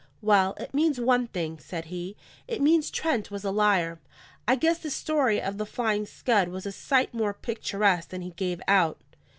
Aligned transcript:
"Well, 0.23 0.55
it 0.59 0.73
means 0.73 0.99
one 0.99 1.27
thing," 1.27 1.59
said 1.59 1.85
he. 1.85 2.17
"It 2.47 2.59
means 2.59 2.89
Trent 2.89 3.29
was 3.29 3.43
a 3.43 3.51
liar. 3.51 3.99
I 4.47 4.55
guess 4.55 4.79
the 4.79 4.89
story 4.89 5.39
of 5.39 5.59
the 5.59 5.65
Flying 5.67 6.07
Scud 6.07 6.47
was 6.47 6.65
a 6.65 6.71
sight 6.71 7.13
more 7.13 7.35
picturesque 7.35 8.09
than 8.09 8.21
he 8.23 8.31
gave 8.31 8.61
out." 8.67 8.97